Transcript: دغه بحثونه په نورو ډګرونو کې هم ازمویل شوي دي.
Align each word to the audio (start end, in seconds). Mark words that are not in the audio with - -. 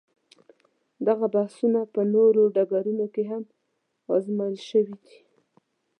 دغه 1.07 1.25
بحثونه 1.35 1.79
په 1.93 2.01
نورو 2.13 2.41
ډګرونو 2.55 3.05
کې 3.13 3.23
هم 3.31 3.43
ازمویل 4.15 4.57
شوي 4.69 4.95
دي. 5.05 5.17